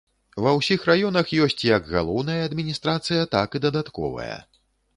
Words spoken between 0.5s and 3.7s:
ўсіх раёнах ёсць як галоўная адміністрацыя, так і